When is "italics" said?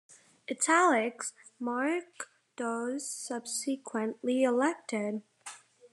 0.49-1.33